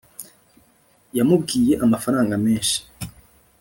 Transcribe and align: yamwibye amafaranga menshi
yamwibye 1.17 1.73
amafaranga 1.85 2.33
menshi 2.45 2.79